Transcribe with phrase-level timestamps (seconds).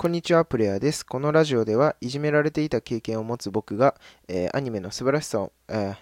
[0.00, 1.04] こんにちは、プレイヤーです。
[1.04, 5.94] このラジオでは、いじめられていた経験を持つ僕が、えーアニメの素晴らしさを、え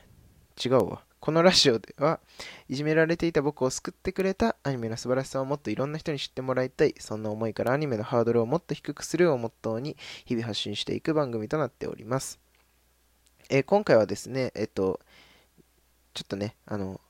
[0.57, 1.03] ー違うわ。
[1.19, 2.21] このラジオでは、
[2.69, 6.95] いじめられていた僕を救ってくれたアニメの素晴らしさをもっといろんな人に知ってもらいたい。
[7.01, 9.97] そんな思いからアニメのハードルをもっと低くするをモットーに、
[10.27, 12.39] 日々発信していく番組となっております。
[13.51, 15.01] えー今回はですね、えっと、
[16.15, 17.01] ちょっとね、あの、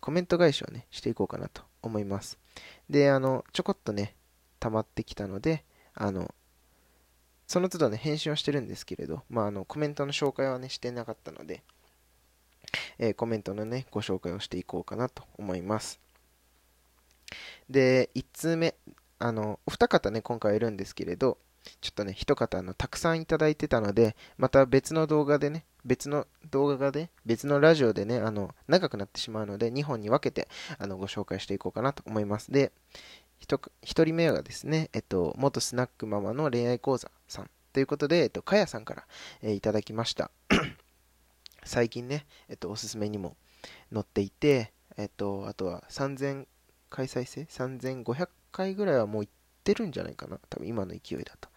[0.00, 2.38] コメント返しをね、していこうかなと思います。
[2.90, 4.16] で、あの、ちょこっとね、
[4.62, 6.32] 溜まってきたので、あの、
[7.48, 11.64] その都度ね、返信はしてるんですけれど、まあ、あの、コメントの紹介はね、してなかったので、
[12.98, 16.00] えーコメントのね、ご紹介をしていこうかなと思います。
[17.68, 18.76] で、1通目、
[19.18, 21.38] あの、お二方ね、今回いるんですけれど、
[21.80, 30.48] ちょっとね、一方、あの、たくさんいただいてたので、また別の動画でね、別の動画で、別のラジオでね、あの、長くなってしまうので、2本に分けて、
[30.78, 32.52] あの、ご紹介していこうかなと思います。
[32.52, 32.72] で、
[33.42, 39.04] 一一人目がですね、えっと、元スナックママの恋愛講座さんということで、えっと、かやさんから、
[39.42, 40.30] えーいただきました。
[41.64, 43.36] 最近ね、えっと、おすすめにも
[43.92, 46.46] 載っていて、えっと、あとは3000
[46.88, 49.28] 回再生 ?3500 回ぐらいはもういっ
[49.64, 51.48] てるんじゃないかな多分今の勢いだと。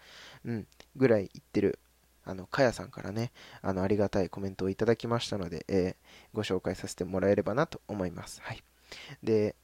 [0.46, 1.78] うん、ぐらいいってる、
[2.24, 8.42] あの、かやさんからね、あの、ありがたいコメントをいただきましたので、えーご紹介させてもらえればなと思います。
[8.42, 8.64] はい。
[9.24, 9.56] で、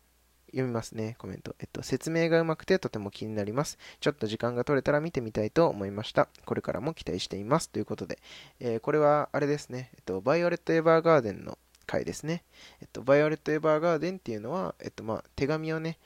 [0.51, 1.55] 読みますね、コメント。
[1.59, 3.77] えっと、説明がうまくてとても気になります。
[3.99, 6.27] ちょっと時間が取れたら見てみたいと思いました。
[6.45, 7.69] これからも期待しています。
[7.69, 8.19] ということで、
[8.59, 12.43] えーこれはあれですね、えっと、バイオレット・エヴァーガーデンの回ですね。
[12.81, 15.97] えっと、バイオレット・エヴァーガーデンっていうのは、えっと、まあ、手紙をね、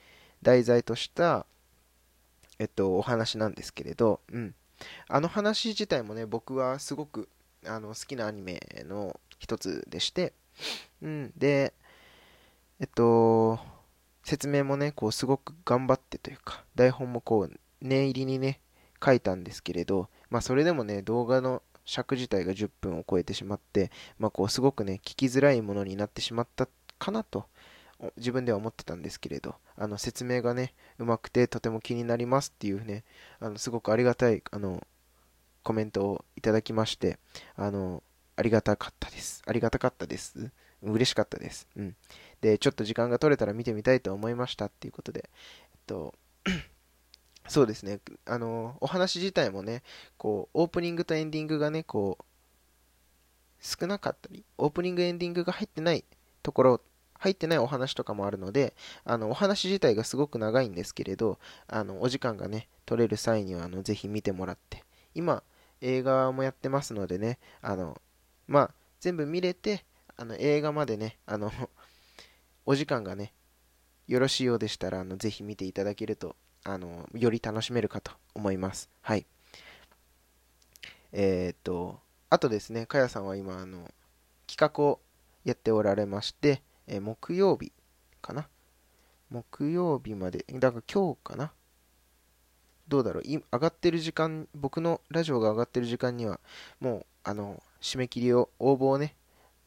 [0.42, 1.46] 題材とした、
[2.58, 4.54] えっと、お話なんですけれど、うん。
[5.08, 7.28] あの話自体もね、僕はすごく
[7.64, 10.32] あの好きなアニメの一つでして、
[11.02, 11.32] うん。
[11.36, 11.72] で、
[12.80, 13.58] えっと、
[14.26, 18.58] 説明もね、こう、すごく頑張ってというか、台本もこう、念入りにね、
[19.02, 27.46] 書いたんですけれど、まあ、それでもね、動画の尺自体が10分を超えてしまって、まあ、こう、すごくね、聞きづらいものになってしまったかなと、
[28.16, 33.04] 自分では思ってたんですけれど、あの、説明がね、うまくて、とても気になりますっていうね、
[33.38, 34.84] あの、すごくありがたい、あの、
[35.62, 37.20] コメントをいただきまして、
[37.54, 38.02] あの、
[38.36, 39.42] ありがたかったです。
[39.46, 40.50] ありがたかったです。
[40.82, 41.66] 嬉しかったです。
[41.76, 41.96] うん。
[42.40, 45.30] で、ちょっと時間が取れたら見てみたいと思いましたっていうことで、
[45.72, 46.14] えっと、
[47.48, 49.82] そうですね、あの、お話自体もね、
[50.18, 52.24] こう、オープニングとエンディングがね、こう、
[53.60, 56.04] 少なかったり、オープニング、エンディングが入ってない
[56.42, 56.80] ところ、
[57.14, 58.74] 入ってないお話とかもあるので、
[59.04, 65.42] あの、お話自体がすごく長いんですけれど、あの、お時間がね、取れる際には、あの、ぜひ見てもらって、今、
[65.80, 68.00] 映画もやってますのでね、あの、
[68.46, 69.84] まあ、全部見れて、
[70.16, 71.52] あの、映画までね、あの、
[72.64, 73.32] お時間がね、
[74.06, 78.88] よろしいようでしたら、あの、ぜひ見ていただけると、あの、より楽しめるかと思います。
[79.00, 79.26] はい。
[81.12, 83.90] えーっと、あとですね、かやさんは今、あの、
[84.46, 85.00] 企画を
[85.44, 87.72] やっておられまして、えー木曜日
[88.20, 88.48] かな？
[89.30, 91.52] 木曜日まで、だから今日かな？
[92.88, 93.22] どうだろう？
[93.24, 96.40] 上がってる時間、僕のラジオが上がってる時間には、
[96.80, 99.14] もう、あの、締め切りを、応募をね、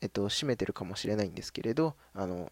[0.02, 2.52] えっと、締めてるかもしれないんですけれど、あの、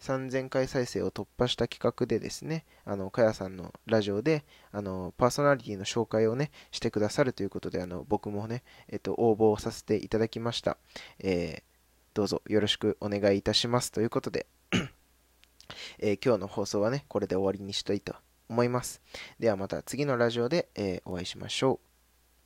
[0.00, 10.78] 3000回再生を突破した企画でですね、あの、かやさんのラジオで、あの、パーソナリティの紹介をね、してくださるということで、あの、僕もね、えっと、応募をさせていただきました。
[11.20, 11.68] えー
[12.14, 13.92] どうぞよろしくお願いいたします。
[13.92, 14.46] ということで、
[16.00, 18.16] えー今日の放送はね、これで終わりにしたいと
[18.48, 19.00] 思います。
[19.38, 21.87] ではまた次のラジオで、えーお会いしましょう。